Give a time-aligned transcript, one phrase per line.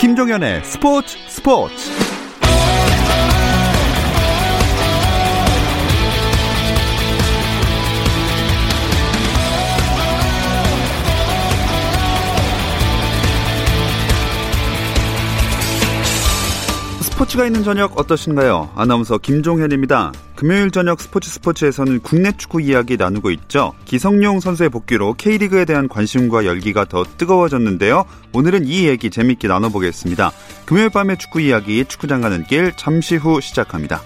[0.00, 1.74] 김종현의 스포츠 스포츠
[17.02, 18.70] 스포츠가 있는 저녁 어떠신가요?
[18.74, 20.12] 아나운서 김종현입니다.
[20.40, 23.74] 금요일 저녁 스포츠 스포츠에서는 국내 축구 이야기 나누고 있죠.
[23.84, 28.06] 기성용 선수의 복귀로 K리그에 대한 관심과 열기가 더 뜨거워졌는데요.
[28.32, 30.32] 오늘은 이 얘기 재밌게 나눠보겠습니다.
[30.64, 34.00] 금요일 밤의 축구 이야기 축구장 가는 길 잠시 후 시작합니다.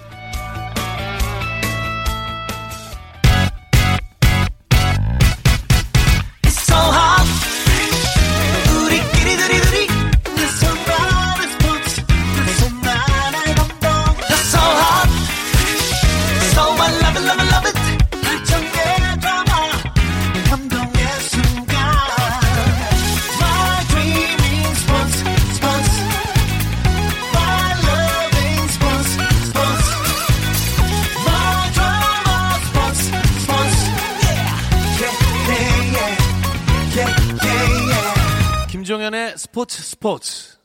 [39.85, 40.57] 스포츠.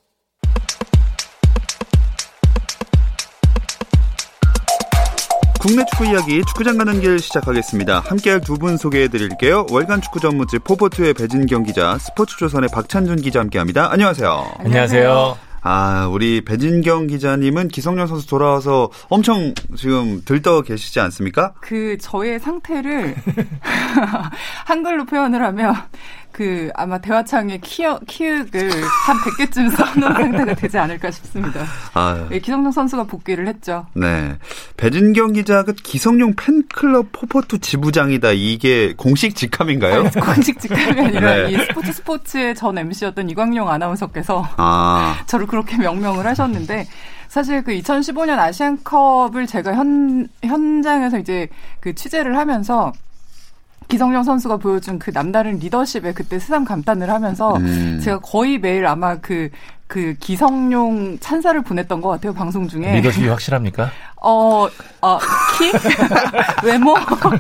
[5.61, 8.01] 국내 축구 이야기 축구장 가는 길 시작하겠습니다.
[8.01, 9.67] 함께할 두 분 소개해 드릴게요.
[9.71, 13.93] 월간 축구 전문지 포포트의 배진경 기자, 스포츠조선의 박찬준 기자 함께합니다.
[13.93, 14.53] 안녕하세요.
[14.59, 15.37] 안녕하세요.
[15.63, 21.53] 아, 우리 배진경 기자님은 기성용 선수 돌아와서 엄청 지금 들떠 계시지 않습니까?
[21.61, 23.15] 그 저의 상태를
[24.65, 25.75] 한글로 표현을 하면
[26.41, 31.66] 그 아마 대화창에 키어, 키읔을 한 100개쯤 써놓은 상태가 되지 않을까 싶습니다.
[31.92, 33.84] 아, 네, 기성용 선수가 복귀를 했죠.
[33.92, 34.38] 네.
[34.78, 38.33] 배진경 기자가 기성용 팬클럽 포포투 지부장이다.
[38.33, 40.00] 이게 공식 직함인가요?
[40.00, 41.50] 아니, 공식 직함이 아니라 네.
[41.50, 45.18] 이 스포츠 스포츠의 전 MC였던 이광용 아나운서께서 아.
[45.28, 46.86] 저를 그렇게 명명을 하셨는데
[47.28, 51.48] 사실 그 2015년 아시안컵을 제가 현, 현장에서 이제
[51.80, 52.95] 그 취재를 하면서
[53.90, 58.01] 기성용 선수가 보여준 그 남다른 리더십에 그때 스상 감탄을 하면서 음.
[58.02, 63.90] 제가 거의 매일 아마 그그 기성용 찬사를 보냈던 것 같아요 방송 중에 리더십이 확실합니까?
[64.23, 64.69] 어,
[65.01, 65.19] 어
[65.58, 65.73] 키,
[66.67, 66.95] 외모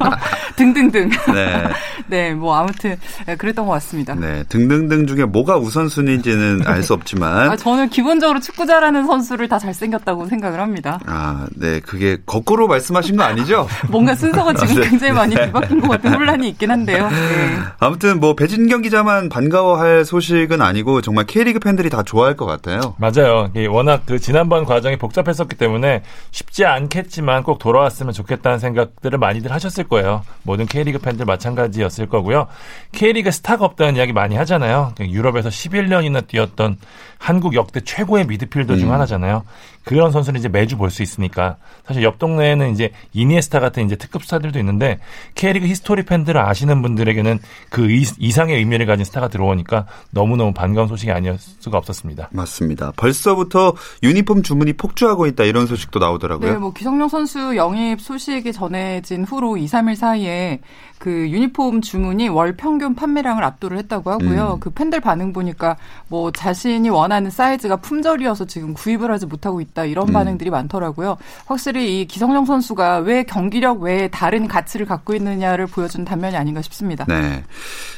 [0.56, 1.10] 등등등.
[1.32, 1.64] 네,
[2.08, 2.96] 네, 뭐 아무튼
[3.26, 4.14] 네, 그랬던 것 같습니다.
[4.14, 9.58] 네, 등등등 중에 뭐가 우선순위인지는 알 수 없지만 아, 저는 기본적으로 축구 잘하는 선수를 다
[9.58, 10.98] 잘생겼다고 생각을 합니다.
[11.04, 13.68] 아, 네, 그게 거꾸로 말씀하신 거 아니죠?
[13.90, 14.88] 뭔가 순서가 지금 아, 네.
[14.88, 17.10] 굉장히 많이 뒤바뀐 것 같은 혼란이 있긴 한데요.
[17.10, 17.58] 네.
[17.78, 22.94] 아무튼 뭐 배진경 기자만 반가워할 소식은 아니고 정말 K리그 팬들이 다 좋아할 것 같아요.
[22.96, 23.50] 맞아요.
[23.68, 30.22] 워낙 그 지난번 과정이 복잡했었기 때문에 쉽지 않겠지만 꼭 돌아왔으면 좋겠다는 생각들을 많이들 하셨을 거예요.
[30.42, 32.46] 모든 K리그 팬들 마찬가지였을 거고요.
[32.92, 34.94] K리그 스타가 없다는 이야기 많이 하잖아요.
[35.00, 36.78] 유럽에서 11년이나 뛰었던
[37.18, 38.94] 한국 역대 최고의 미드필더 중 음.
[38.94, 39.44] 하나잖아요.
[39.84, 44.24] 그런 선수는 이제 매주 볼 수 있으니까 사실 옆 동네에는 이제 이니에스타 같은 이제 특급
[44.24, 44.98] 스타들도 있는데
[45.36, 47.38] K리그 history 팬들을 아시는 분들에게는
[47.70, 52.28] 그 이상의 의미를 가진 스타가 들어오니까 너무너무 반가운 소식이 아니었 수가 없었습니다.
[52.32, 52.92] 맞습니다.
[52.96, 56.52] 벌써부터 유니폼 주문이 폭주하고 있다 이런 소식도 나오더라고요.
[56.52, 60.60] 네, 뭐 기성용 선수 영입 소식이 전해진 후로 2, 3일 사이에
[61.00, 64.52] 그 유니폼 주문이 월 평균 판매량을 압도를 했다고 하고요.
[64.56, 64.60] 음.
[64.60, 65.78] 그 팬들 반응 보니까
[66.08, 70.12] 뭐 자신이 원하는 사이즈가 품절이어서 지금 구입을 하지 못하고 있다 이런 음.
[70.12, 71.16] 반응들이 많더라고요.
[71.46, 77.06] 확실히 이 기성용 선수가 왜 경기력 외에 다른 가치를 갖고 있느냐를 보여준 단면이 아닌가 싶습니다.
[77.08, 77.44] 네.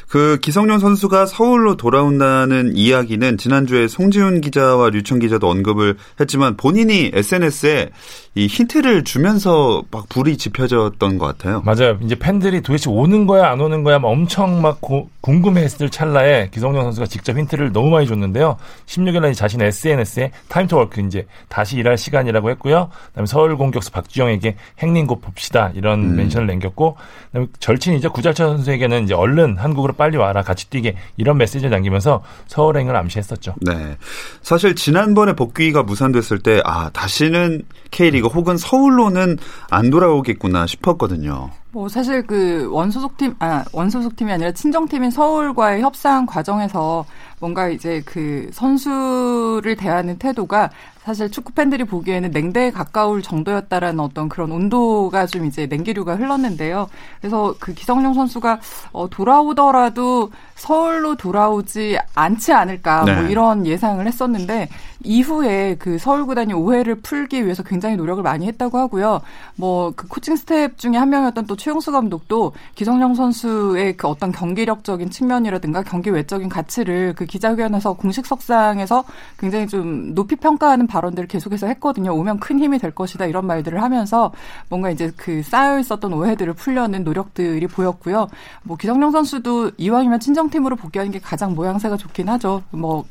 [0.07, 7.89] 그 기성용 선수가 서울로 돌아온다는 이야기는 지난주에 송지훈 기자와 류청 기자도 언급을 했지만 본인이 SNS에
[8.35, 11.61] 이 힌트를 주면서 막 불이 지펴졌던 것 같아요.
[11.65, 11.99] 맞아요.
[12.01, 16.83] 이제 팬들이 도대체 오는 거야 안 오는 거야 막 엄청 막 고, 궁금해했을 찰나에 기성용
[16.83, 18.57] 선수가 직접 힌트를 너무 많이 줬는데요.
[18.87, 22.89] 16일 날 자신의 SNS에 Time to work 이제 다시 일할 시간이라고 했고요.
[23.09, 26.15] 그다음에 서울 공격수 박주영에게 행님 곧 봅시다 이런 음.
[26.15, 31.69] mention을 남겼고 그다음에 절친이죠 구자철 선수에게는 이제 얼른 한국으로 빨리 와라 같이 뛰게 이런 메시지를
[31.69, 33.55] 남기면서 서울행을 암시했었죠.
[33.61, 33.97] 네.
[34.41, 39.37] 사실 지난번에 복귀가 무산됐을 때 아 다시는 K리그 혹은 서울로는
[39.69, 41.51] 안 돌아오겠구나 싶었거든요.
[41.73, 47.03] 뭐 사실 그 원소속팀 아 원소속팀이 아니라 친정팀인 서울과의 협상 과정에서
[47.39, 50.69] 뭔가 이제 그 선수를 대하는 태도가
[51.03, 56.89] 사실 축구 팬들이 보기에는 냉대에 가까울 정도였다라는 어떤 그런 온도가 좀 이제 냉기류가 흘렀는데요.
[57.19, 58.59] 그래서 그 기성용 선수가
[58.91, 60.29] 어 돌아오더라도
[60.63, 63.21] 서울로 돌아오지 않지 않을까 뭐 네.
[63.21, 64.69] 뭐 이런 예상을 했었는데
[65.03, 69.21] 이후에 그 서울 구단이 오해를 풀기 위해서 굉장히 노력을 많이 했다고 하고요.
[69.55, 75.09] 뭐 그 코칭 스태프 중에 한 명이었던 또 최용수 감독도 기성용 선수의 그 어떤 경기력적인
[75.09, 79.03] 측면이라든가 경기 외적인 가치를 그 기자회견에서 공식 석상에서
[79.39, 82.13] 굉장히 좀 높이 평가하는 발언들을 계속해서 했거든요.
[82.13, 84.31] 오면 큰 힘이 될 것이다 이런 말들을 하면서
[84.69, 88.27] 뭔가 이제 그 쌓여 있었던 오해들을 풀려는 노력들이 보였고요.
[88.63, 92.63] 뭐 기성용 선수도 이왕이면 친정 팀으로 복귀하는 게 가장 모양새가 좋긴 하죠.
[92.69, 93.05] 뭐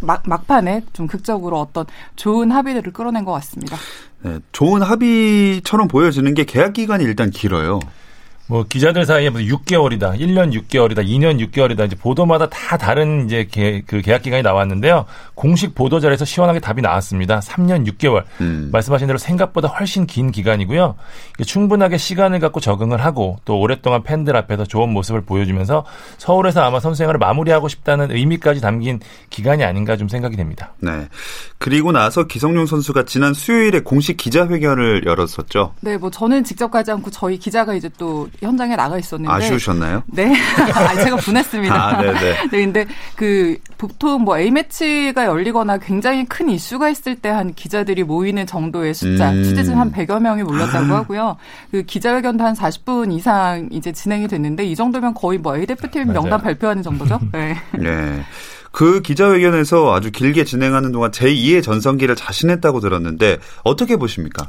[0.00, 1.84] 막, 막판에 좀 극적으로 어떤
[2.16, 3.76] 좋은 합의들을 끌어낸 것 같습니다.
[4.22, 7.80] 네, 좋은 합의처럼 보여지는 게 계약 기간이 일단 길어요.
[8.48, 13.82] 뭐 기자들 사이에 뭐 6개월이다, 1년 6개월이다, 2년 6개월이다 이제 보도마다 다 다른 이제 개,
[13.86, 15.04] 그 계약 기간이 나왔는데요.
[15.34, 17.40] 공식 보도 자리에서 시원하게 답이 나왔습니다.
[17.40, 18.24] 3년 6개월.
[18.40, 18.70] 음.
[18.72, 20.94] 말씀하신 대로 생각보다 훨씬 긴 기간이고요.
[21.44, 25.84] 충분하게 시간을 갖고 적응을 하고 또 오랫동안 팬들 앞에서 좋은 모습을 보여주면서
[26.18, 30.72] 서울에서 아마 선수 생활을 마무리하고 싶다는 의미까지 담긴 기간이 아닌가 좀 생각이 됩니다.
[30.78, 31.08] 네.
[31.58, 35.74] 그리고 나서 기성용 선수가 지난 수요일에 공식 기자회견을 열었었죠.
[35.80, 40.02] 네, 뭐 저는 직접 가지 않고 저희 기자가 이제 또 현장에 나가 있었는데 아쉬우셨나요?
[40.06, 40.32] 네,
[40.74, 41.74] 아, 제가 분했습니다.
[41.74, 42.20] 아, 네네.
[42.20, 48.02] 네, 근데 그 보통 뭐 A 매치가 열리거나 굉장히 큰 이슈가 있을 때 한 기자들이
[48.02, 49.42] 모이는 정도의 숫자, 음.
[49.44, 50.98] 취재진 한 100여 명이 몰렸다고 아.
[50.98, 51.36] 하고요.
[51.70, 56.40] 그 기자회견도 한 40분 이상 이제 진행이 됐는데 이 정도면 거의 뭐 A 대표팀 명단
[56.40, 57.20] 발표하는 정도죠.
[57.32, 57.56] 네.
[57.72, 58.22] 네.
[58.72, 64.46] 그 기자회견에서 아주 길게 진행하는 동안 제2의 전성기를 자신했다고 들었는데 어떻게 보십니까?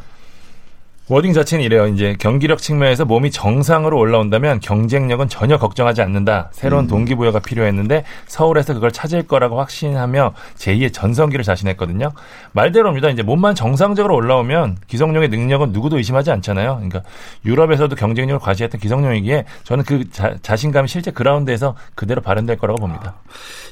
[1.10, 1.88] 워딩 자체는 이래요.
[1.88, 6.50] 이제 경기력 측면에서 몸이 정상으로 올라온다면 경쟁력은 전혀 걱정하지 않는다.
[6.52, 6.88] 새로운 음.
[6.90, 12.12] 동기부여가 필요했는데 서울에서 그걸 찾을 거라고 확신하며 제2의 전성기를 자신했거든요.
[12.52, 13.10] 말대로입니다.
[13.10, 16.76] 이제 몸만 정상적으로 올라오면 기성용의 능력은 누구도 의심하지 않잖아요.
[16.76, 17.04] 그러니까
[17.46, 23.16] 유럽에서도 경쟁력을 과시했던 기성용이기에 저는 그 자, 신감이 실제 그라운드에서 그대로 발현될 거라고 봅니다.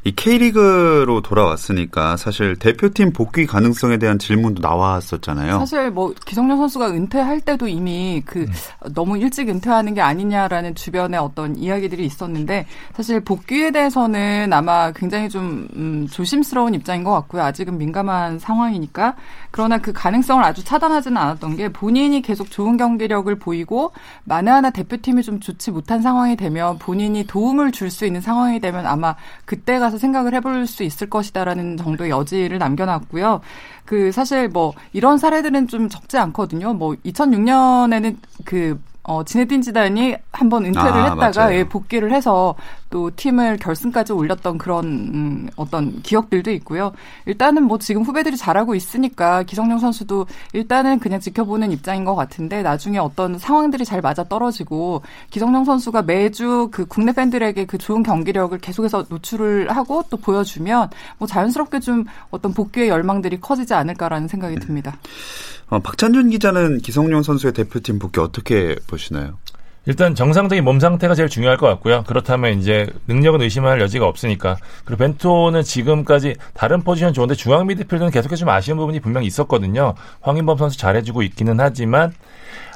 [0.06, 5.60] 이 K리그로 돌아왔으니까 사실 대표팀 복귀 가능성에 대한 질문도 나왔었잖아요.
[5.60, 8.94] 사실 뭐 기성용 선수가 은퇴 할 때도 이미 그 음.
[8.94, 15.68] 너무 일찍 은퇴하는 게 아니냐라는 주변의 어떤 이야기들이 있었는데 사실 복귀에 대해서는 아마 굉장히 좀
[15.76, 17.42] 음, 조심스러운 입장인 것 같고요.
[17.42, 19.16] 아직은 민감한 상황이니까
[19.50, 23.94] 그러나 그 가능성을 아주 차단하지는 않았던 게 본인이 계속 좋은 경기력을 보이고
[24.26, 28.86] 만에 하나 대표팀이 좀 좋지 못한 상황이 되면 본인이 도움을 줄 수 있는 상황이 되면
[28.86, 33.42] 아마 그때 가서 생각을 해볼 수 있을 것이다라는 정도의 여지를 남겨놨고요.
[33.86, 36.74] 그 사실 뭐 이런 사례들은 좀 적지 않거든요.
[36.74, 42.56] 뭐 2006년에는 그 어, 지네딘 지단이 한번 은퇴를 아, 했다가 예, 복귀를 해서
[42.90, 46.92] 또 팀을 결승까지 올렸던 그런 음, 어떤 기억들도 있고요.
[47.28, 52.98] 일단은 뭐 지금 후배들이 잘하고 있으니까 기성용 선수도 일단은 그냥 지켜보는 입장인 것 같은데 나중에
[52.98, 59.06] 어떤 상황들이 잘 맞아 떨어지고 기성용 선수가 매주 그 국내 팬들에게 그 좋은 경기력을 계속해서
[59.10, 64.98] 노출을 하고 또 보여주면 뭐 자연스럽게 좀 어떤 복귀의 열망들이 커지지 않을까라는 생각이 듭니다.
[65.70, 69.38] 어, 박찬준 기자는 기성용 선수의 대표팀 복귀 어떻게 보시나요?
[69.88, 72.04] 일단 정상적인 몸 상태가 제일 중요할 것 같고요.
[72.08, 74.58] 그렇다면 이제 능력은 의심할 여지가 없으니까.
[74.84, 79.94] 그리고 벤토는 지금까지 다른 포지션 좋은데 중앙 미드필드는 계속해서 좀 아쉬운 부분이 분명히 있었거든요.
[80.22, 82.14] 황인범 선수 잘해주고 있기는 하지만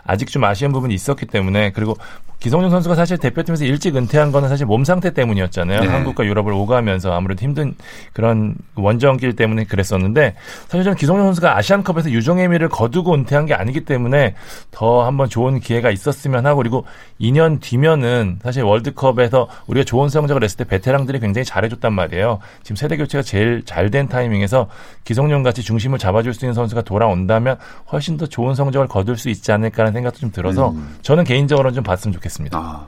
[0.09, 1.97] 아직 좀 아쉬운 부분이 있었기 때문에 그리고
[2.39, 5.81] 기성용 선수가 사실 대표팀에서 일찍 은퇴한 거는 사실 몸 상태 때문이었잖아요.
[5.81, 5.87] 네.
[5.87, 7.75] 한국과 유럽을 오가면서 아무래도 힘든
[8.13, 10.35] 그런 원정길 때문에 그랬었는데
[10.67, 14.35] 사실 저는 기성용 선수가 아시안컵에서 유종의 미를 거두고 은퇴한 게 아니기 때문에
[14.71, 16.85] 더 한번 좋은 기회가 있었으면 하고 그리고
[17.19, 22.39] 2년 뒤면은 사실 월드컵에서 우리가 좋은 성적을 냈을 때 베테랑들이 굉장히 잘해줬단 말이에요.
[22.63, 24.67] 지금 세대 교체가 제일 잘 된 타이밍에서
[25.03, 27.57] 기성용 같이 중심을 잡아줄 수 있는 선수가 돌아온다면
[27.91, 30.97] 훨씬 더 좋은 성적을 거둘 수 있지 않을까라는 생각도 좀 들어서 음.
[31.01, 32.39] 저는 개인적으로는 좀 봤으면 좋겠습니다.
[32.39, 32.57] 좋겠습니다.
[32.57, 32.87] 아,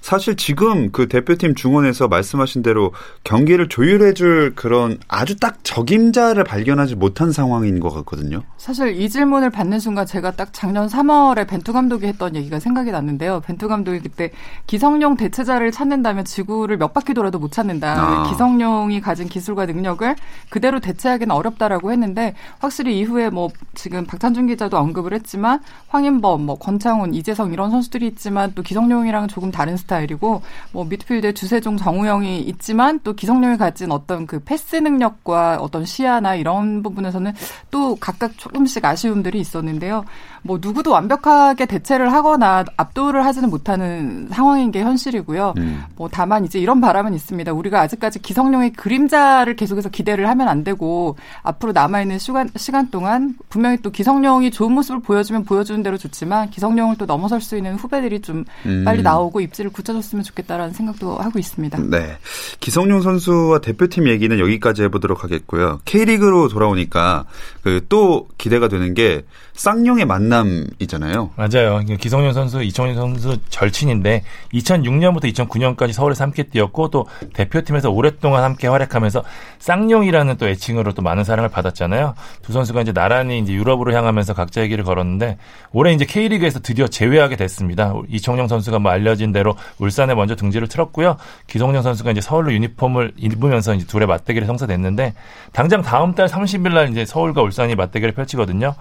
[0.00, 2.92] 사실 지금 그 대표팀 중원에서 말씀하신 대로
[3.24, 8.42] 경기를 조율해줄 그런 아주 딱 적임자를 발견하지 못한 상황인 것 같거든요.
[8.56, 13.40] 사실 이 질문을 받는 순간 제가 딱 작년 3월에 벤투 감독이 했던 얘기가 생각이 났는데요.
[13.40, 14.30] 벤투 감독이 그때
[14.66, 17.94] 기성용 대체자를 찾는다면 지구를 몇 바퀴 돌아도 못 찾는다.
[17.98, 18.30] 아.
[18.30, 20.16] 기성용이 가진 기술과 능력을
[20.48, 27.14] 그대로 대체하기는 어렵다라고 했는데 확실히 이후에 뭐 지금 박찬준 기자도 언급을 했지만 황인범, 뭐 권창훈,
[27.14, 30.42] 이재성 이런 선수들이 있지만 또 기성 기성용이랑 조금 다른 스타일이고
[30.72, 36.82] 뭐 미드필드에 주세종 정우영이 있지만 또 기성용이 가진 어떤 그 패스 능력과 어떤 시야나 이런
[36.82, 37.32] 부분에서는
[37.70, 40.04] 또 각각 조금씩 아쉬움들이 있었는데요.
[40.42, 45.54] 뭐 누구도 완벽하게 대체를 하거나 압도를 하지는 못하는 상황인 게 현실이고요.
[45.58, 45.82] 음.
[45.96, 47.52] 뭐 다만 이제 이런 바람은 있습니다.
[47.52, 53.34] 우리가 아직까지 기성용의 그림자를 계속해서 기대를 하면 안 되고 앞으로 남아 있는 시간 시간 동안
[53.48, 58.20] 분명히 또 기성용이 좋은 모습을 보여주면 보여주는 대로 좋지만 기성용을 또 넘어설 수 있는 후배들이
[58.20, 58.84] 좀 음.
[58.84, 61.78] 빨리 나오고 입지를 굳혀줬으면 좋겠다라는 생각도 하고 있습니다.
[61.90, 62.16] 네.
[62.60, 65.80] 기성용 선수와 대표팀 얘기는 여기까지 해보도록 하겠고요.
[65.84, 67.26] K리그로 돌아오니까
[67.62, 71.30] 그 또 기대가 되는 게 쌍용의 만 남이잖아요.
[71.36, 71.80] 맞아요.
[71.80, 74.22] 기성용 선수, 이청용 선수 절친인데
[74.54, 79.22] 2006년부터 2009년까지 서울에서 함께 뛰었고 또 대표팀에서 오랫동안 함께 활약하면서
[79.58, 82.14] 쌍용이라는 또 애칭으로 또 많은 사랑을 받았잖아요.
[82.42, 85.36] 두 선수가 이제 나란히 이제 유럽으로 향하면서 각자의 길을 걸었는데
[85.72, 87.92] 올해 이제 K리그에서 드디어 제외하게 됐습니다.
[88.08, 91.16] 이청용 선수가 뭐 알려진 대로 울산에 먼저 등지를 틀었고요.
[91.48, 95.14] 기성용 선수가 이제 서울로 유니폼을 입으면서 이제 둘의 맞대결이 성사됐는데
[95.52, 98.74] 당장 다음 달 30일 날 이제 서울과 울산이 맞대결을 펼치거든요.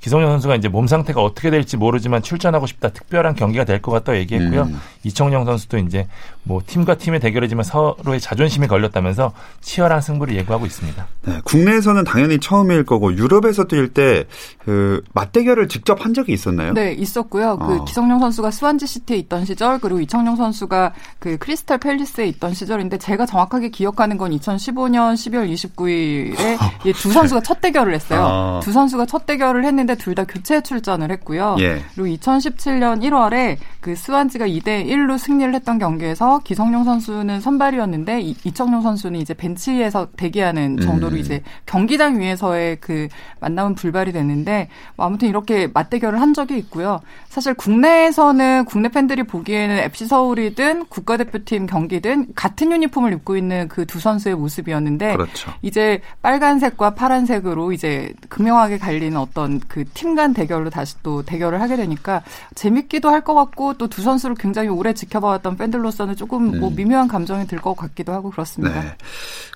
[0.00, 2.88] 기성용 선수가 이제 몸 상태가 어떻게 될지 모르지만 출전하고 싶다.
[2.90, 4.62] 특별한 경기가 될 것 같다고 얘기했고요.
[4.62, 4.80] 음.
[5.04, 6.06] 이청용 선수도 이제
[6.42, 11.06] 뭐 팀과 팀의 대결이지만 서로의 자존심이 걸렸다면서 치열한 승부를 예고하고 있습니다.
[11.26, 14.24] 네, 국내에서는 당연히 처음일 거고 유럽에서 뛸 때
[14.64, 16.74] 그 맞대결을 직접 한 적이 있었나요?
[16.74, 17.56] 네, 있었고요.
[17.58, 17.84] 그 어.
[17.86, 23.24] 기성용 선수가 스완지 시티에 있던 시절 그리고 이청용 선수가 그 크리스탈 팰리스에 있던 시절인데 제가
[23.24, 28.20] 정확하게 기억하는 건 2015년 12월 29일에 두 선수가 첫 대결을 했어요.
[28.22, 28.60] 어.
[28.62, 31.56] 두 선수가 첫 대결을 했는데 둘 다 교체 출전을 했고요.
[31.60, 31.82] 예.
[31.94, 38.82] 그리고 2017년 1월에 그 스완지가 2대 1로 승리를 했던 경기에서 기성용 선수는 선발이었는데 이, 이청용
[38.82, 41.18] 선수는 이제 벤치에서 대기하는 정도로 음.
[41.18, 43.08] 이제 경기장 위에서의 그
[43.40, 47.00] 만남은 불발이 됐는데 뭐 아무튼 이렇게 맞대결을 한 적이 있고요.
[47.28, 53.98] 사실 국내에서는 국내 팬들이 보기에는 FC 서울이든 국가대표팀 경기든 같은 유니폼을 입고 있는 그 두
[53.98, 55.52] 선수의 모습이었는데 그렇죠.
[55.62, 62.22] 이제 빨간색과 파란색으로 이제 극명하게 갈리는 어떤 그팀 간 대결로 다시 또 대결을 하게 되니까
[62.54, 66.76] 재밌기도 할 것 같고 또 두 선수를 굉장히 오래 지켜봐왔던 팬들로서는 조금 뭐 음.
[66.76, 68.80] 미묘한 감정이 들 것 같기도 하고 그렇습니다.
[68.80, 68.96] 네.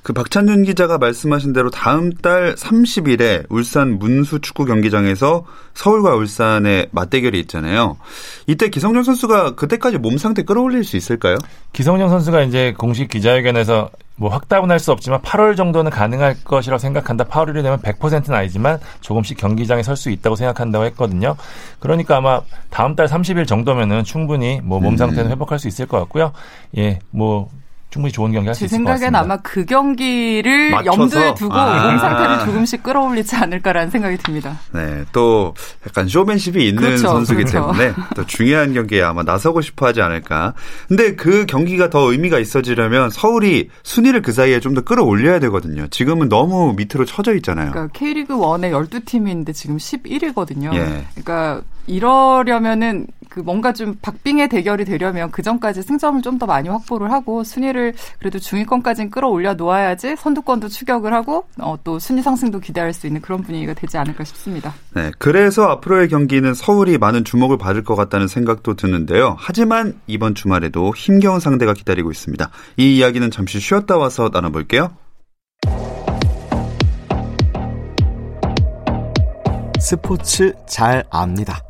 [0.02, 7.38] 그 박찬준 기자가 말씀하신 대로 다음 달 30일에 울산 문수 축구 경기장에서 서울과 울산의 맞대결이
[7.40, 7.96] 있잖아요.
[8.46, 11.36] 이때 기성용 선수가 그때까지 몸 상태 끌어올릴 수 있을까요?
[11.72, 17.24] 기성용 선수가 이제 공식 기자회견에서 뭐 확답은 할 수 없지만 8월 정도는 가능할 것이라고 생각한다.
[17.24, 21.36] 8월이 되면 100%는 아니지만 조금씩 경기장에 설 수 있다고 생각한다고 했거든요.
[21.80, 22.40] 그러니까 아마
[22.70, 25.30] 다음 달 30일 정도면은 충분히 뭐 몸 상태는 음.
[25.32, 26.32] 회복할 수 있을 것 같고요.
[26.76, 27.48] 예, 뭐
[27.92, 28.98] 충분히 좋은 경기 할 수 있을 것 같습니다.
[28.98, 31.02] 제 생각엔 아마 그 경기를 맞춰서?
[31.02, 31.86] 염두에 두고 아.
[31.90, 34.58] 몸 상태를 조금씩 끌어올리지 않을까라는 생각이 듭니다.
[34.72, 35.54] 네, 또
[35.86, 37.72] 약간 쇼맨십이 있는 그렇죠, 선수기 그렇죠.
[37.72, 40.54] 때문에 또 중요한 경기에 아마 나서고 싶어 하지 않을까.
[40.88, 45.86] 근데 그 경기가 더 의미가 있어지려면 서울이 순위를 그 사이에 좀 더 끌어올려야 되거든요.
[45.88, 47.72] 지금은 너무 밑으로 처져 있잖아요.
[47.72, 50.74] 그러니까 K리그 1에 12팀인데 지금 11위거든요.
[50.74, 51.04] 예.
[51.14, 57.12] 그러니까 이러려면은 그 뭔가 좀 박빙의 대결이 되려면 그 전까지 승점을 좀 더 많이 확보를
[57.12, 63.06] 하고 순위를 그래도 중위권까지는 끌어올려 놓아야지 선두권도 추격을 하고 어, 또 순위 상승도 기대할 수
[63.06, 64.74] 있는 그런 분위기가 되지 않을까 싶습니다.
[64.94, 69.36] 네, 그래서 앞으로의 경기는 서울이 많은 주목을 받을 것 같다는 생각도 드는데요.
[69.38, 72.50] 하지만 이번 주말에도 힘겨운 상대가 기다리고 있습니다.
[72.78, 74.90] 이 이야기는 잠시 쉬었다 와서 나눠볼게요.
[79.78, 81.62] 스포츠 잘 압니다.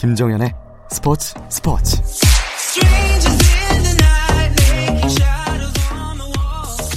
[0.00, 0.54] 김종현의
[0.90, 1.98] 스포츠 스포츠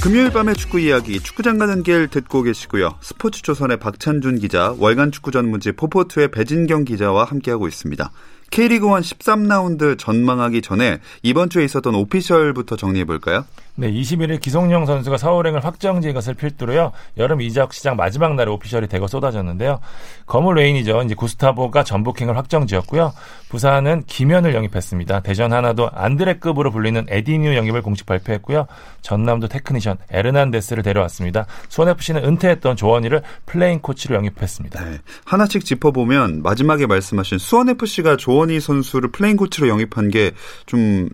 [0.01, 2.95] 금요일 밤의 축구 이야기 축구장 가는 길 듣고 계시고요.
[3.01, 8.09] 스포츠조선의 박찬준 기자, 월간 축구 전문지 포포트의 배진경 기자와 함께하고 있습니다.
[8.51, 13.43] K리그1 13라운드 전망하기 전에 이번 주에 있었던 official부터 정리해 볼까요?
[13.75, 16.91] 네, 21일 기성용 선수가 서울행을 확정지은 것을 필두로요.
[17.17, 19.79] 여름 이적 시장 마지막 날에 official이 대거 쏟아졌는데요.
[20.25, 21.01] 거물 외인이죠.
[21.03, 23.13] 이제 구스타보가 전북행을 확정지었고요.
[23.49, 25.21] 부산은 김현을 영입했습니다.
[25.21, 28.67] 대전 하나도 안드레급으로 불리는 에디뉴 영입을 공식 발표했고요.
[29.01, 31.45] 전남도 테크니션 에르난데스를 데려왔습니다.
[31.69, 34.85] 수원FC는 은퇴했던 조원희를 playing coach로 영입했습니다.
[34.85, 40.31] 네, 하나씩 짚어보면 마지막에 말씀하신 수원FC가 조원희 선수를 playing coach로 영입한 게
[40.65, 41.09] 좀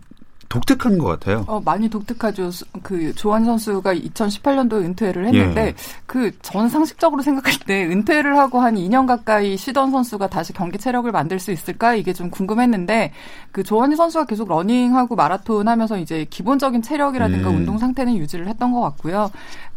[0.49, 1.45] 독특한 것 같아요.
[1.47, 2.49] 어, 많이 독특하죠.
[2.81, 5.75] 그 조원희 선수가 2018년도에 은퇴를 했는데 예.
[6.07, 11.39] 그전 상식적으로 생각할 때 은퇴를 하고 한 2년 가까이 쉬던 선수가 다시 경기 체력을 만들
[11.39, 13.13] 수 있을까 이게 좀 궁금했는데
[13.51, 17.57] 그 조원희 선수가 계속 러닝하고 마라톤 하면서 이제 기본적인 체력이라든가 음.
[17.57, 19.29] 운동 상태는 유지를 했던 것 같고요.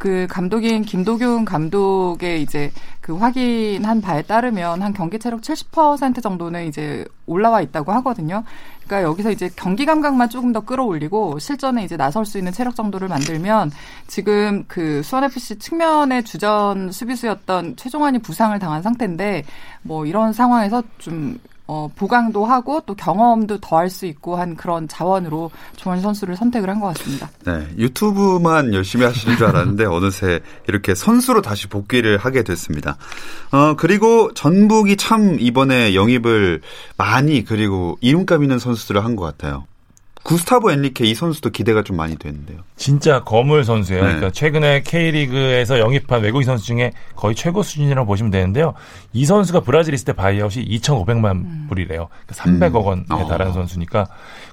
[0.03, 7.05] 그 감독인 김도균 감독의 이제 그 확인한 바에 따르면 한 경기 체력 70% 정도는 이제
[7.27, 8.43] 올라와 있다고 하거든요.
[8.85, 13.07] 그러니까 여기서 이제 경기 감각만 조금 더 끌어올리고 실전에 이제 나설 수 있는 체력 정도를
[13.07, 13.71] 만들면
[14.09, 19.45] 지금 그 수원 FC 측면의 주전 수비수였던 최종환이 부상을 당한 상태인데
[19.83, 24.89] 뭐 이런 상황에서 좀 어, 보강도 하고 또 경험도 더 할 수 있고 한 그런
[24.89, 27.31] 자원으로 조원희 선수를 선택을 한 것 같습니다.
[27.45, 32.97] 네, 유튜브만 열심히 하시는 줄 알았는데 어느새 이렇게 선수로 다시 복귀를 하게 됐습니다.
[33.53, 36.61] 어, 그리고 전북이 참 이번에 영입을
[36.97, 39.65] 많이 그리고 이름값 있는 선수들을 한 것 같아요.
[40.23, 42.59] 구스타보 엔리케 이 선수도 기대가 좀 많이 되는데요.
[42.77, 44.03] 진짜 거물 선수예요.
[44.03, 44.07] 네.
[44.09, 48.75] 그러니까 최근에 K리그에서 영입한 외국인 선수 중에 거의 최고 수준이라고 보시면 되는데요.
[49.13, 51.67] 이 선수가 브라질 있을 때 바이아웃이 2,500만 음.
[51.69, 52.09] 불이래요.
[52.27, 52.35] 그러니까
[52.79, 53.29] 300억 원에 음.
[53.29, 53.53] 달하는 어.
[53.55, 54.07] 선수니까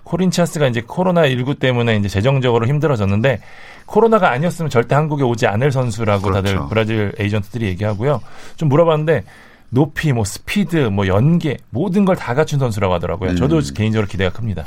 [0.04, 3.42] 코린치아스가 이제 코로나 19 때문에 이제 재정적으로 힘들어졌는데
[3.86, 6.42] 코로나가 아니었으면 절대 한국에 오지 않을 선수라고 그렇죠.
[6.42, 8.22] 다들 브라질 에이전트들이 얘기하고요.
[8.56, 9.24] 좀 물어봤는데
[9.72, 13.36] 높이, 뭐 스피드, 뭐 연계 모든 걸 다 갖춘 선수라고 하더라고요.
[13.36, 13.62] 저도 음.
[13.76, 14.64] 개인적으로 기대가 큽니다.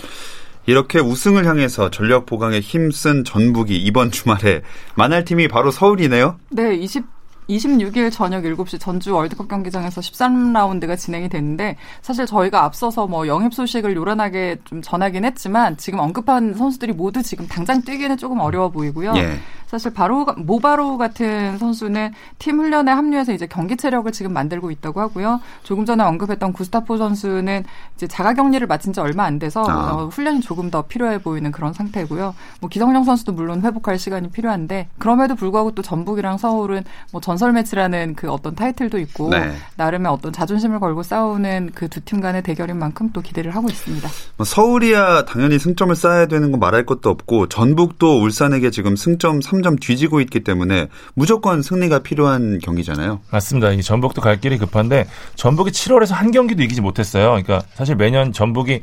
[0.66, 4.62] 이렇게 우승을 향해서 전력 보강에 힘쓴 전북이 이번 주말에
[4.94, 6.36] 만날 팀이 바로 서울이네요.
[6.50, 7.04] 네, 20
[7.48, 13.96] 26일 저녁 7시 전주 월드컵 경기장에서 13라운드가 진행이 됐는데 사실 저희가 앞서서 뭐 영입 소식을
[13.96, 19.14] 요란하게 좀 전하긴 했지만 지금 언급한 선수들이 모두 지금 당장 뛰기는 조금 어려워 보이고요.
[19.16, 19.38] 예.
[19.72, 25.40] 사실 바로 모바로 같은 선수는 팀 훈련에 합류해서 이제 경기 체력을 지금 만들고 있다고 하고요.
[25.62, 27.64] 조금 전에 언급했던 구스타포 선수는
[27.96, 29.94] 이제 자가 격리를 마친 지 얼마 안 돼서 아.
[29.94, 32.34] 어, 훈련이 조금 더 필요해 보이는 그런 상태고요.
[32.60, 38.14] 뭐 기성용 선수도 물론 회복할 시간이 필요한데 그럼에도 불구하고 또 전북이랑 서울은 뭐 전설 매치라는
[38.14, 39.54] 그 어떤 타이틀도 있고 네.
[39.76, 44.06] 나름의 어떤 자존심을 걸고 싸우는 그 두 팀 간의 대결인 만큼 또 기대를 하고 있습니다.
[44.36, 49.61] 뭐 서울이야 당연히 승점을 쌓아야 되는 거 말할 것도 없고 전북도 울산에게 지금 승점 3
[49.62, 53.20] 점점 뒤지고 있기 때문에 무조건 승리가 필요한 경기잖아요.
[53.30, 53.70] 맞습니다.
[53.72, 57.28] 이 전북도 갈 길이 급한데 전북이 7월에서 한 경기도 이기지 못했어요.
[57.28, 58.82] 그러니까 사실 매년 전북이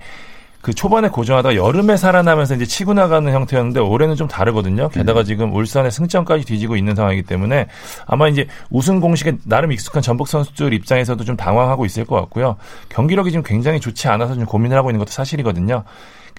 [0.61, 4.89] 그 초반에 고정하다가 여름에 살아나면서 이제 치고 나가는 형태였는데 올해는 좀 다르거든요.
[4.89, 5.25] 게다가 음.
[5.25, 7.67] 지금 울산의 승점까지 뒤지고 있는 상황이기 때문에
[8.05, 12.57] 아마 이제 우승 공식에 나름 익숙한 전북 선수들 입장에서도 좀 당황하고 있을 것 같고요.
[12.89, 15.85] 경기력이 지금 굉장히 좋지 않아서 좀 고민을 하고 있는 것도 사실이거든요.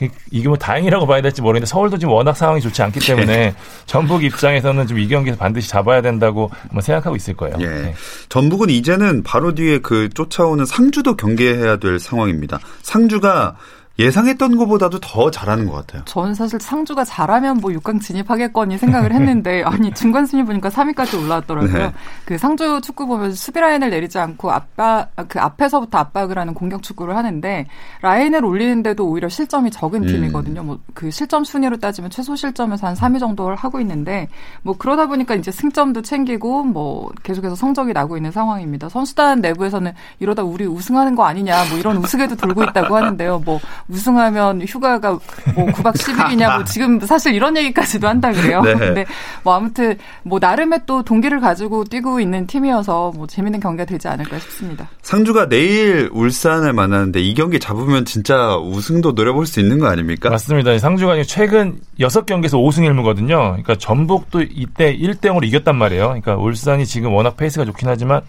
[0.01, 3.55] 그, 이게 뭐 다행이라고 봐야 될지 모르겠는데 서울도 지금 워낙 상황이 좋지 않기 때문에 네.
[3.87, 7.57] 전북 입장에서는 좀 이 경기에서 반드시 잡아야 된다고 뭐 생각하고 있을 거예요.
[7.61, 7.67] 예.
[7.67, 7.95] 네.
[8.29, 12.59] 전북은 이제는 바로 뒤에 그 쫓아오는 상주도 경계해야 될 상황입니다.
[12.83, 13.57] 상주가
[14.01, 16.03] 예상했던 것보다도 더 잘하는 것 같아요.
[16.07, 21.73] 저는 사실 상주가 잘하면 뭐 6강 진입하겠거니 생각을 했는데 아니 중간 순위 보니까 3위까지 올라왔더라고요.
[21.73, 21.93] 네.
[22.25, 27.15] 그 상주 축구 보면 수비 라인을 내리지 않고 압박 그 앞에서부터 압박을 하는 공격 축구를
[27.15, 27.67] 하는데
[28.01, 30.07] 라인을 올리는데도 오히려 실점이 적은 음.
[30.07, 30.63] 팀이거든요.
[30.63, 34.29] 뭐그 실점 순위로 따지면 최소 실점에서 한 3위 정도를 하고 있는데
[34.63, 38.89] 뭐 그러다 보니까 이제 승점도 챙기고 뭐 계속해서 성적이 나고 있는 상황입니다.
[38.89, 43.43] 선수단 내부에서는 이러다 우리 우승하는 거 아니냐 뭐 이런 우스개도 돌고 있다고 하는데요.
[43.45, 43.61] 뭐
[43.91, 45.11] 우승하면 휴가가
[45.55, 48.63] 뭐 9박 10일이냐 뭐 지금 사실 이런 얘기까지도 한다 그래요.
[48.63, 48.75] 네.
[48.75, 49.05] 근데
[49.43, 54.39] 뭐 아무튼 뭐 나름의 또 동기를 가지고 뛰고 있는 팀이어서 뭐 재밌는 경기가 되지 않을까
[54.39, 54.89] 싶습니다.
[55.03, 60.31] 상주가 내일 울산을 만나는데 이 경기 잡으면 진짜 우승도 노려볼 수 있는 거 아닙니까?
[60.31, 60.79] 맞습니다.
[60.79, 63.51] 상주가 최근 6경기에서 5승 1무거든요.
[63.51, 66.07] 그러니까 전북도 이때 1대 0으로 이겼단 말이에요.
[66.07, 68.23] 그러니까 울산이 지금 워낙 페이스가 좋긴 하지만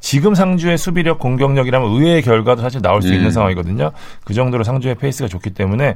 [0.00, 3.14] 지금 상주의 수비력, 공격력이라면 의외의 결과도 사실 나올 수 음.
[3.14, 3.92] 있는 상황이거든요.
[4.24, 5.94] 그 정도로 상주의 페이스가 좋기 때문에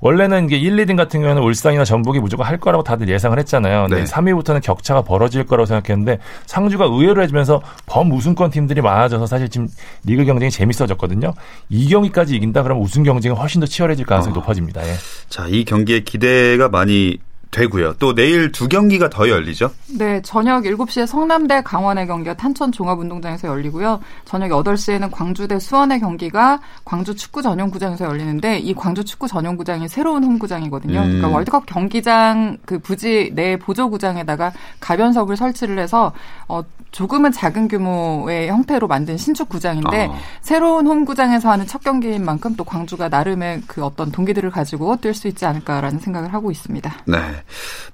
[0.00, 3.86] 원래는 이게 1, 2등 같은 경우에는 울산이나 전북이 무조건 할 거라고 다들 예상을 했잖아요.
[3.88, 4.04] 네.
[4.04, 9.68] 3위부터는 격차가 벌어질 거라고 생각했는데 상주가 의외로 해주면서 범우승권 팀들이 많아져서 사실 지금
[10.04, 11.32] 리그 경쟁이 재밌어졌거든요.
[11.70, 14.40] 이 경기까지 이긴다 그러면 우승 경쟁이 훨씬 더 치열해질 가능성이 어.
[14.40, 14.86] 높아집니다.
[14.86, 14.94] 예.
[15.28, 17.18] 자, 이 경기에 기대가 많이
[17.54, 17.94] 되고요.
[17.98, 19.70] 또 내일 두 경기가 더 열리죠?
[19.96, 24.00] 네, 저녁 7시에 성남대 강원의 경기가 탄천 종합운동장에서 열리고요.
[24.24, 30.98] 저녁 8시에는 광주대 수원의 경기가 광주 축구 전용구장에서 열리는데 이 광주 축구 전용구장이 새로운 홈구장이거든요.
[30.98, 31.04] 음.
[31.04, 36.12] 그러니까 월드컵 경기장 그 부지 내 보조구장에다가 가변석을 설치를 해서
[36.48, 40.14] 어 조금은 작은 규모의 형태로 만든 신축 구장인데 아.
[40.40, 45.26] 새로운 홈구장에서 하는 첫 경기인 만큼 또 광주가 나름의 그 어떤 동기들을 가지고 뛸 수
[45.26, 46.94] 있지 않을까라는 생각을 하고 있습니다.
[47.06, 47.18] 네.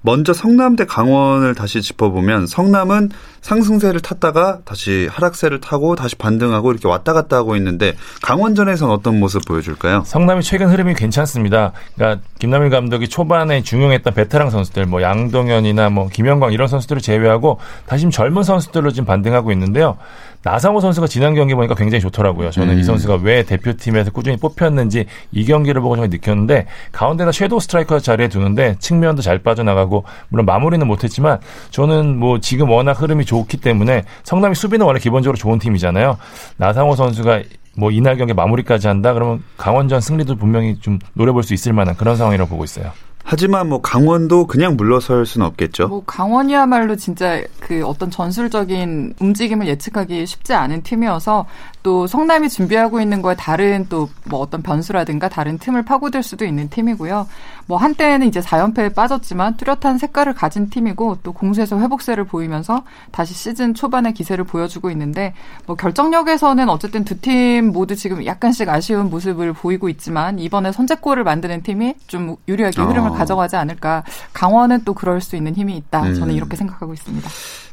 [0.01, 3.09] 먼저 성남대 강원을 다시 짚어보면 성남은
[3.41, 9.45] 상승세를 탔다가 다시 하락세를 타고 다시 반등하고 이렇게 왔다 갔다 하고 있는데 강원전에서는 어떤 모습
[9.45, 10.03] 보여줄까요?
[10.05, 11.73] 성남이 최근 흐름이 괜찮습니다.
[11.95, 18.09] 그러니까 김남일 감독이 초반에 중용했던 베테랑 선수들 뭐 양동현이나 뭐 김영광 이런 선수들을 제외하고 다시
[18.09, 19.97] 젊은 선수들로 지금 반등하고 있는데요.
[20.43, 22.49] 나상호 선수가 지난 경기 보니까 굉장히 좋더라고요.
[22.51, 22.79] 저는 음.
[22.79, 28.27] 이 선수가 왜 대표팀에서 꾸준히 뽑혔는지 이 경기를 보고 정말 느꼈는데 가운데다 섀도우 스트라이커 자리에
[28.27, 34.55] 두는데 측면도 잘잘 빠져나가고 물론 마무리는 못했지만 저는 뭐 지금 워낙 흐름이 좋기 때문에 성남이
[34.55, 36.17] 수비는 원래 기본적으로 좋은 팀이잖아요.
[36.57, 37.43] 나상호 선수가
[37.77, 42.17] 뭐 이날 경기 마무리까지 한다 그러면 강원전 승리도 분명히 좀 노려볼 수 있을 만한 그런
[42.17, 42.91] 상황이라고 보고 있어요.
[43.31, 45.87] 하지만 뭐 강원도 그냥 물러설 수는 없겠죠.
[45.87, 51.45] 뭐 강원이야말로 진짜 그 어떤 전술적인 움직임을 예측하기 쉽지 않은 팀이어서
[51.83, 56.69] 또 성남이 준비하고 있는 거에 다른 또 뭐 어떤 변수라든가 다른 틈을 파고들 수도 있는
[56.69, 57.27] 팀이고요.
[57.67, 63.73] 뭐 한때는 이제 4연패에 빠졌지만 뚜렷한 색깔을 가진 팀이고 또 공수에서 회복세를 보이면서 다시 시즌
[63.73, 65.33] 초반의 기세를 보여주고 있는데
[65.65, 71.61] 뭐 결정력에서는 어쨌든 두 팀 모두 지금 약간씩 아쉬운 모습을 보이고 있지만 이번에 선제골을 만드는
[71.61, 73.13] 팀이 좀 유리하게 흐름을 어.
[73.13, 74.03] 가져가지 않을까.
[74.33, 76.01] 강원은 또 그럴 수 있는 힘이 있다.
[76.13, 76.31] 저는 음.
[76.31, 77.29] 이렇게 생각하고 있습니다.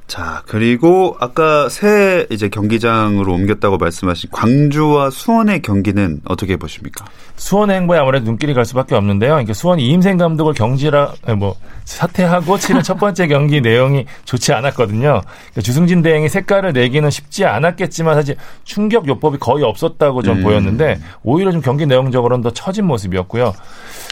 [0.08, 7.04] 자, 그리고 아까 새 이제 경기장으로 옮겼다고 말씀하신 광주와 수원의 경기는 어떻게 보십니까?
[7.36, 9.32] 수원의 행보에 아무래도 눈길이 갈 수밖에 없는데요.
[9.32, 15.20] 그러니까 수원이 이임생 감독을 경질하, 뭐, 사퇴하고 치는 첫 번째 경기 내용이 좋지 않았거든요.
[15.20, 20.42] 그러니까 주승진 대행이 색깔을 내기는 쉽지 않았겠지만 사실 충격 요법이 거의 없었다고 좀 음.
[20.42, 23.52] 보였는데 오히려 좀 경기 내용적으로는 더 처진 모습이었고요.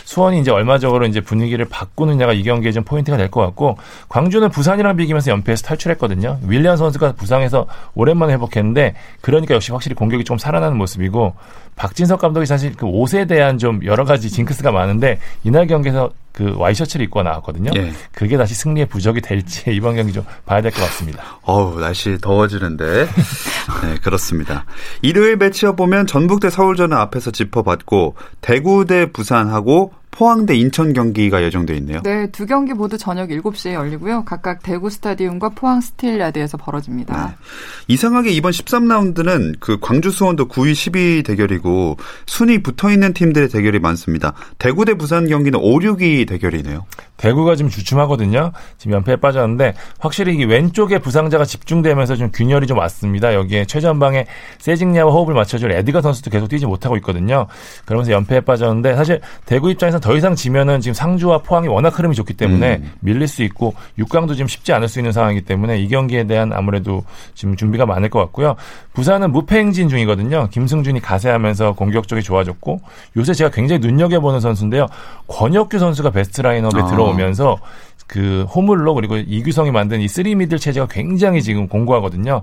[0.05, 3.77] 수원이 이제 얼마적으로 이제 분위기를 바꾸느냐가 이 경기에 좀 포인트가 될 것 같고
[4.09, 6.39] 광주는 부산이랑 비기면서 연패에서 탈출 했거든요.
[6.47, 11.35] 윌리안 선수가 부상해서 오랜만에 회복했는데 그러니까 역시 확실히 공격이 좀 살아나는 모습이고
[11.77, 17.05] 박진석 감독이 사실 그 옷에 대한 좀 여러 가지 징크스가 많은데 이날 경기에서 그 와이셔츠를
[17.07, 17.71] 입고 나왔거든요.
[17.77, 17.93] 예.
[18.13, 21.25] 그게 다시 승리의 부적이 될지 이번 경기 좀 봐야 될 것 같습니다.
[21.43, 23.09] 어우, 날씨 더워지는데.
[23.83, 24.67] 네, 그렇습니다.
[25.01, 31.43] 일요일 매치업 보면 전북 대 서울전은 앞에서 짚어봤고 대구 대 부산하고 포항 대 인천 경기가
[31.43, 32.01] 예정돼 있네요.
[32.03, 34.25] 네, 두 경기 모두 저녁 7시에 열리고요.
[34.25, 37.27] 각각 대구 스타디움과 포항 스틸야드에서 벌어집니다.
[37.27, 37.35] 네.
[37.89, 44.33] 이상하게 이번 13라운드는 그 광주 수원도 9위 10위 대결이고 순위 붙어 있는 팀들의 대결이 많습니다.
[44.57, 46.87] 대구 대 부산 경기는 5, 6위 대결이네요.
[47.17, 48.53] 대구가 지금 주춤하거든요.
[48.79, 53.35] 지금 연패에 빠졌는데 확실히 이 왼쪽에 부상자가 집중되면서 좀 균열이 좀 왔습니다.
[53.35, 54.27] 여기에 최전방에
[54.59, 57.47] 세징야와 호흡을 맞춰줄 에드가 선수도 계속 뛰지 못하고 있거든요.
[57.85, 62.35] 그러면서 연패에 빠졌는데 사실 대구 입장에서 더 이상 지면은 지금 상주와 포항이 워낙 흐름이 좋기
[62.35, 62.93] 때문에 음.
[63.01, 67.05] 밀릴 수 있고 6강도 지금 쉽지 않을 수 있는 상황이기 때문에 이 경기에 대한 아무래도
[67.35, 68.57] 지금 준비가 많을 것 같고요.
[68.93, 70.49] 부산은 무패 행진 중이거든요.
[70.51, 72.81] 김승준이 가세하면서 공격 적이 좋아졌고
[73.17, 74.87] 요새 제가 굉장히 눈여겨보는 선수인데요.
[75.29, 76.87] 권혁규 선수가 베스트 라인업에 아.
[76.87, 77.59] 들어 들어오면서
[78.07, 82.43] 그 호물로 그리고 이규성이 만든 이 three middle 체제가 굉장히 지금 공고하거든요.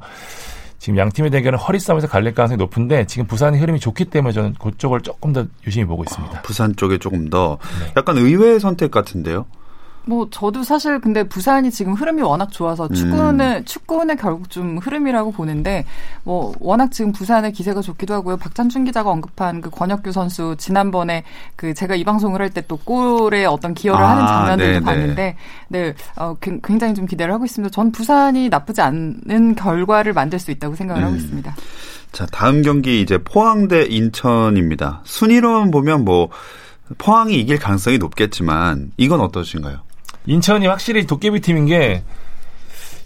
[0.78, 4.56] 지금 양 팀의 대결은 허리 싸움에서 갈릴 가능성이 높은데 지금 부산의 흐름이 좋기 때문에 저는
[4.56, 6.40] 그쪽을 조금 더 유심히 보고 있습니다.
[6.40, 7.94] 아, 부산 쪽에 조금 더 네.
[7.96, 9.46] 약간 의외의 선택 같은데요.
[10.06, 13.66] 뭐 저도 사실 근데 부산이 지금 흐름이 워낙 좋아서 축구는 음.
[13.66, 15.86] 축구는 결국 좀 흐름이라고 보는데
[16.24, 18.38] 뭐 워낙 지금 부산의 기세가 좋기도 하고요.
[18.38, 21.24] 박찬춘 기자가 언급한 그 권혁규 선수 지난번에
[21.56, 24.86] 그 제가 이 방송을 할 때 또 골에 어떤 기여를 아, 하는 장면들도 네네.
[24.86, 25.36] 봤는데
[25.68, 27.72] 네 어, 굉장히 좀 기대를 하고 있습니다.
[27.74, 31.08] 전 부산이 나쁘지 않은 결과를 만들 수 있다고 생각을 음.
[31.08, 31.56] 하고 있습니다.
[32.12, 35.02] 자 다음 경기 이제 포항대 인천입니다.
[35.04, 36.30] 순위로만 보면 뭐
[36.98, 39.80] 포항이 이길 가능성이 높겠지만 이건 어떠신가요?
[40.26, 42.04] 인천이 확실히 도깨비 팀인 게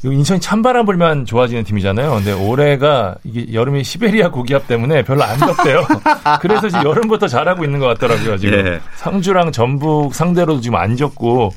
[0.04, 2.12] 인천이 찬바람 불면 좋아지는 팀이잖아요.
[2.12, 5.86] 근데 올해가 이게 여름이 시베리아 고기압 때문에 별로 안 덥대요.
[6.42, 8.38] 그래서 지금 여름부터 잘하고 있는 것 같더라고요.
[8.38, 8.80] 지금 예.
[8.96, 11.52] 상주랑 전북 상대로도 지금 안 졌고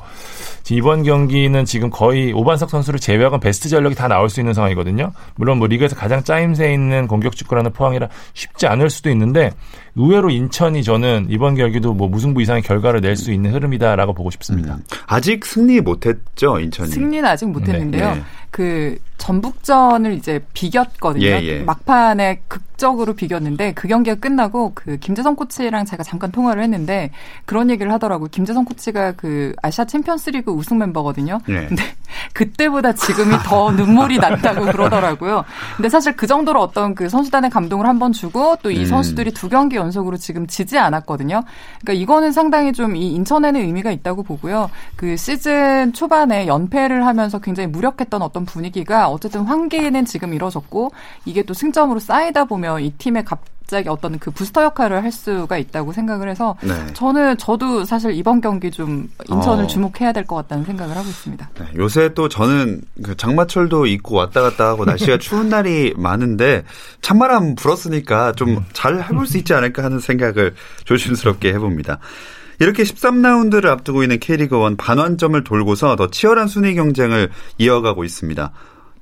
[0.71, 5.13] 이번 경기는 지금 거의 오반석 선수를 제외하고 베스트 전력이 다 나올 수 있는 상황이거든요.
[5.37, 9.51] 물론 뭐 리그에서 가장 짜임새 있는 공격 축구라는 포항이라 쉽지 않을 수도 있는데
[9.97, 14.75] 의외로 인천이 저는 이번 경기도 뭐 무승부 이상의 결과를 낼 수 있는 흐름이다라고 보고 싶습니다.
[14.77, 14.85] 음.
[15.07, 16.91] 아직 승리 못했죠 인천이.
[16.91, 18.09] 승리는 아직 못했는데요.
[18.11, 18.15] 네.
[18.15, 18.23] 네.
[18.51, 21.27] 그 전북전을 이제 비겼거든요.
[21.27, 21.59] 예, 예.
[21.61, 27.11] 막판에 극 적으로 비겼는데 그 경기가 끝나고 그 김재성 코치랑 제가 잠깐 통화를 했는데
[27.45, 28.29] 그런 얘기를 하더라고요.
[28.31, 31.39] 김재성 코치가 그 아시아 챔피언스리그 우승 멤버거든요.
[31.49, 31.67] 예.
[31.67, 31.83] 근데
[32.35, 35.45] 그때보다 지금이 더 눈물이 났다고 그러더라고요.
[35.77, 38.85] 근데 사실 그 정도로 어떤 그 선수단의 감동을 한번 주고 또이 음.
[38.87, 41.43] 선수들이 두 경기 연속으로 지금 지지 않았거든요.
[41.81, 44.71] 그러니까 이거는 상당히 좀 이 인천에는 의미가 있다고 보고요.
[44.97, 50.93] 그 시즌 초반에 연패를 하면서 굉장히 무력했던 어떤 분위기가 어쨌든 환기는 지금 이뤄졌고
[51.25, 55.93] 이게 또 승점으로 쌓이다 보면 이 팀의 갑자기 어떤 그 부스터 역할을 할 수가 있다고
[55.93, 56.75] 생각을 해서 네.
[56.93, 59.67] 저는 저도 사실 이번 경기 좀 인천을 어.
[59.67, 61.51] 주목해야 될 것 같다는 생각을 하고 있습니다.
[61.59, 66.65] 네, 요새 또 저는 그 장마철도 있고 왔다 갔다 하고 날씨가 추운 날이 많은데
[67.01, 70.55] 찬바람 불었으니까 좀 잘 해볼 수 있지 않을까 하는 생각을
[70.85, 71.99] 조심스럽게 해봅니다.
[72.59, 78.53] 이렇게 13라운드를 앞두고 있는 K리그 1 반환점을 돌고서 더 치열한 순위 경쟁을 이어가고 있습니다.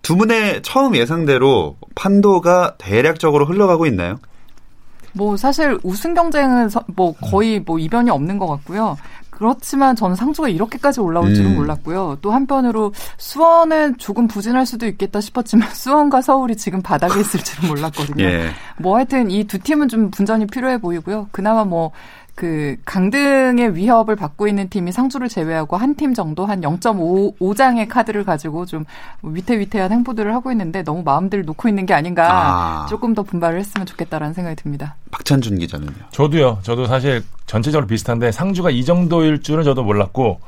[0.02, 4.18] 두 분의 처음 예상대로 판도가 대략적으로 흘러가고 있나요?
[5.12, 8.96] 뭐 사실 우승 경쟁은 뭐 거의 뭐 이변이 없는 것 같고요.
[9.30, 11.56] 그렇지만 저는 상주가 이렇게까지 올라올 줄은 음.
[11.56, 12.18] 몰랐고요.
[12.22, 18.22] 또 한편으로 수원은 조금 부진할 수도 있겠다 싶었지만 수원과 서울이 지금 바닥에 있을 줄은 몰랐거든요.
[18.24, 18.48] 예.
[18.78, 21.28] 뭐 하여튼 이 두 팀은 좀 분전이 필요해 보이고요.
[21.30, 21.92] 그나마 뭐
[22.38, 28.64] 그 강등의 위협을 받고 있는 팀이 상주를 제외하고 한 팀 정도 한 0.5장의 카드를 가지고
[28.64, 28.85] 좀
[29.22, 32.87] 위태위태한 행보들을 하고 있는데 너무 마음들을 놓고 있는 게 아닌가 아.
[32.88, 34.94] 조금 더 분발을 했으면 좋겠다라는 생각이 듭니다.
[35.11, 35.90] 박찬준 기자는요?
[36.12, 36.61] 저도요.
[36.62, 40.38] 저도 사실 전체적으로 비슷한데 상주가 이 정도일 줄은 저도 몰랐고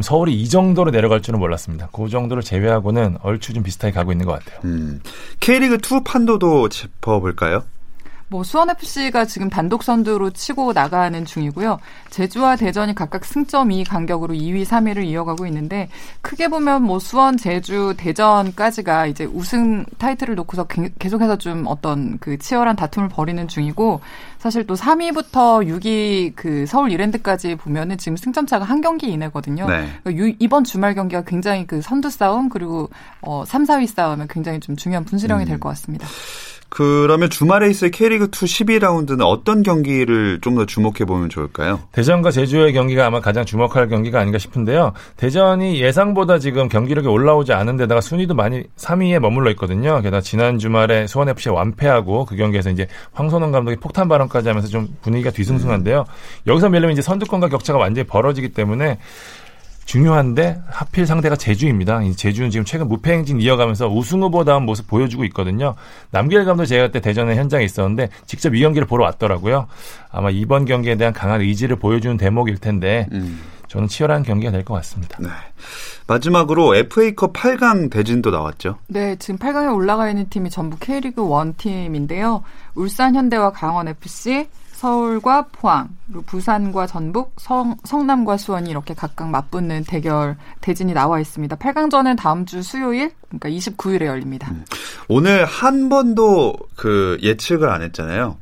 [0.00, 1.88] 서울이 이 정도로 내려갈 줄은 몰랐습니다.
[1.92, 4.58] 그 정도를 제외하고는 얼추 좀 비슷하게 가고 있는 것 같아요.
[4.64, 5.00] 음.
[5.38, 7.62] K리그 2 판도도 짚어볼까요?
[8.32, 11.78] 뭐 수원 FC가 지금 단독 선두로 치고 나가는 중이고요.
[12.08, 15.90] 제주와 대전이 각각 승점 2 간격으로 2위, 3위를 이어가고 있는데
[16.22, 20.66] 크게 보면 뭐 수원, 제주, 대전까지가 이제 우승 타이틀을 놓고서
[20.98, 24.00] 계속해서 좀 어떤 그 치열한 다툼을 벌이는 중이고
[24.38, 29.68] 사실 또 3위부터 6위 그 서울 이랜드까지 보면은 지금 승점 차가 한 경기 이내거든요.
[29.68, 29.86] 네.
[30.04, 32.88] 그러니까 이번 주말 경기가 굉장히 그 선두 싸움 그리고
[33.20, 35.48] 어 3, 4위 싸움에 굉장히 좀 중요한 분수령이 음.
[35.48, 36.08] 될것 같습니다.
[36.74, 41.80] 그러면 주말에 있을 K리그 2 12라운드는 어떤 경기를 좀 더 주목해 보면 좋을까요?
[41.92, 44.92] 대전과 제주의 경기가 아마 가장 주목할 경기가 아닌가 싶은데요.
[45.16, 50.00] 대전이 예상보다 지금 경기력이 올라오지 않은 데다가 순위도 많이 3위에 머물러 있거든요.
[50.00, 54.88] 게다가 지난 주말에 수원 FC에 완패하고 그 경기에서 이제 황선홍 감독이 폭탄 발언까지 하면서 좀
[55.02, 56.00] 분위기가 뒤숭숭한데요.
[56.00, 56.46] 음.
[56.46, 58.98] 여기서 밀리면 이제 선두권과 격차가 완전히 벌어지기 때문에
[59.84, 62.00] 중요한데 하필 상대가 제주입니다.
[62.16, 65.74] 제주는 지금 최근 무패 행진 이어가면서 우승 후보다운 모습 보여주고 있거든요.
[66.10, 69.66] 남길 감독 제가 그때 대전에 현장에 있었는데 직접 이 경기를 보러 왔더라고요.
[70.10, 73.42] 아마 이번 경기에 대한 강한 의지를 보여주는 대목일 텐데 음.
[73.68, 75.16] 저는 치열한 경기가 될 것 같습니다.
[75.20, 75.28] 네.
[76.06, 78.78] 마지막으로 FA컵 8강 대진도 나왔죠.
[78.88, 82.42] 네, 지금 8강에 올라가 있는 팀이 전부 K리그 1 팀인데요.
[82.74, 84.46] 울산 현대와 강원 FC,
[84.82, 91.54] 서울과 포항, 그리고 부산과 전북, 성, 성남과 수원이 이렇게 각각 맞붙는 대결 대진이 나와 있습니다.
[91.54, 94.50] 8강전은 다음 주 수요일, 그러니까 29일에 열립니다.
[94.50, 94.64] 음.
[95.06, 98.38] 오늘 한 번도 그 예측을 안 했잖아요.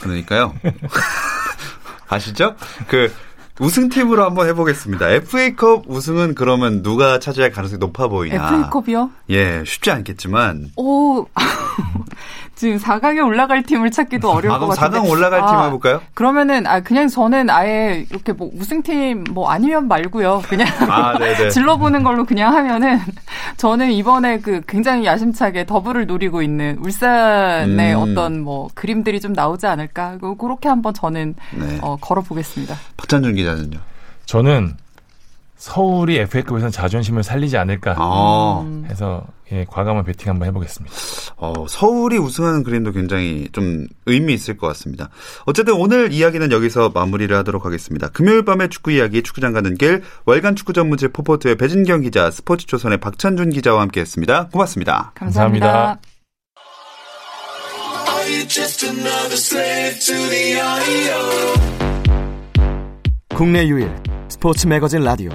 [0.00, 0.54] 그러니까요.
[2.08, 2.56] 아시죠?
[2.88, 3.12] 그
[3.62, 5.08] 우승팀으로 한번 해보겠습니다.
[5.08, 8.48] FA컵 우승은 그러면 누가 차지할 가능성이 높아 보이나?
[8.48, 9.10] FA컵이요?
[9.30, 10.70] 예, 쉽지 않겠지만.
[10.76, 11.26] 오,
[12.56, 14.98] 지금 4강에 올라갈 팀을 찾기도 아, 어려울 아, 것 같은데.
[14.98, 16.00] 4강 올라갈 아, 팀 해볼까요?
[16.14, 20.42] 그러면은 아 그냥 저는 아예 이렇게 뭐 우승팀 뭐 아니면 말고요.
[20.48, 21.14] 그냥 아,
[21.50, 23.00] 질러보는 걸로 그냥 하면은
[23.56, 28.00] 저는 이번에 그 굉장히 야심차게 더블을 노리고 있는 울산의 음.
[28.00, 30.18] 어떤 뭐 그림들이 좀 나오지 않을까.
[30.38, 31.78] 그렇게 한번 저는 네.
[31.80, 32.76] 어, 걸어보겠습니다.
[32.96, 33.78] 박찬준 기자 는요?
[34.26, 34.76] 저는
[35.56, 38.84] 서울이 FA컵에서는 자존심을 살리지 않을까 아.
[38.90, 40.92] 해서 예, 과감한 배팅 한번 해보겠습니다.
[41.36, 45.10] 어, 서울이 우승하는 그림도 굉장히 좀 의미 있을 것 같습니다.
[45.44, 48.08] 어쨌든 오늘 이야기는 여기서 마무리를 하도록 하겠습니다.
[48.08, 53.50] 금요일 밤의 축구 이야기 축구장 가는 길 월간 축구 전문지 포포트의 배진경 기자 스포츠조선의 박찬준
[53.50, 54.48] 기자와 함께했습니다.
[54.48, 55.12] 고맙습니다.
[55.14, 55.66] 감사합니다.
[55.66, 56.00] 감사합니다.
[63.34, 63.90] 국내 유일
[64.28, 65.30] 스포츠 매거진 라디오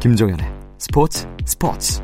[0.00, 0.46] 김종현의
[0.78, 2.02] 스포츠 스포츠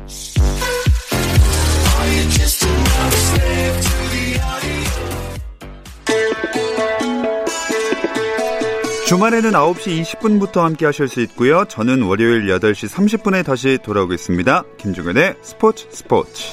[9.07, 11.65] 주말에는 9시 20분부터 함께 하실 수 있고요.
[11.65, 14.63] 저는 월요일 8시 30분에 다시 돌아오겠습니다.
[14.79, 16.43] 김종현의 스포츠 스포츠